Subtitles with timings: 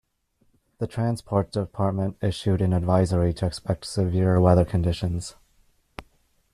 [0.79, 5.35] The Transport Department issued an advisory to expect severe weather conditions.